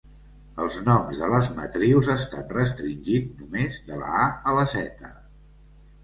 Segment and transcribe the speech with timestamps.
[0.61, 5.11] Els noms de matrius estan restringit només de la A a la Z.